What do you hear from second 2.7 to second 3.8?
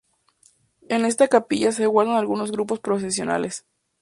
procesionales.